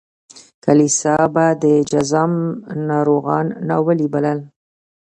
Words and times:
کلیسا 0.65 1.17
به 1.33 1.45
د 1.63 1.65
جذام 1.91 2.31
ناروغان 2.89 3.45
ناولي 3.67 4.07
بلل. 4.13 4.39